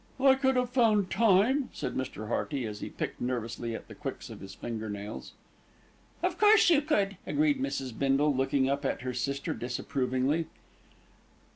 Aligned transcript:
"I 0.19 0.33
could 0.33 0.55
have 0.55 0.71
found 0.71 1.11
time," 1.11 1.69
said 1.73 1.93
Mr. 1.93 2.27
Hearty, 2.27 2.65
as 2.65 2.79
he 2.79 2.89
picked 2.89 3.21
nervously 3.21 3.75
at 3.75 3.87
the 3.87 3.93
quicks 3.93 4.31
of 4.31 4.39
his 4.39 4.55
finger 4.55 4.89
nails. 4.89 5.33
"Of 6.23 6.39
course 6.39 6.71
you 6.71 6.81
could," 6.81 7.17
agreed 7.27 7.59
Mrs. 7.61 7.95
Bindle, 7.95 8.35
looking 8.35 8.67
up 8.67 8.83
at 8.83 9.01
her 9.03 9.13
sister 9.13 9.53
disapprovingly. 9.53 10.47